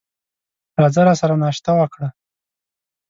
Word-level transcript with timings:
راځه 0.81 1.01
راسره 1.07 1.35
ناشته 1.43 1.71
وکړه! 1.75 2.07